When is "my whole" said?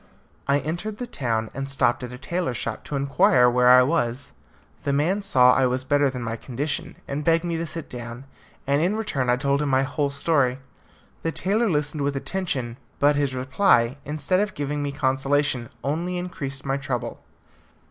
9.69-10.09